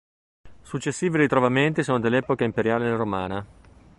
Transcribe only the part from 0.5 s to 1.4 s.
Successivi